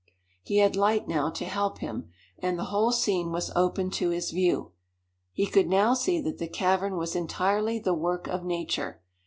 He 0.41 0.57
had 0.57 0.75
light 0.75 1.07
now 1.07 1.29
to 1.29 1.45
help 1.45 1.77
him, 1.77 2.09
and 2.39 2.57
the 2.57 2.63
whole 2.73 2.91
scene 2.91 3.31
was 3.31 3.51
open 3.55 3.91
to 3.91 4.09
his 4.09 4.31
view. 4.31 4.71
He 5.31 5.45
could 5.45 5.67
now 5.69 5.93
see 5.93 6.19
that 6.21 6.39
the 6.39 6.47
cavern 6.47 6.97
was 6.97 7.15
entirely 7.15 7.77
the 7.77 7.93
work 7.93 8.25
of 8.25 8.43
nature. 8.43 8.99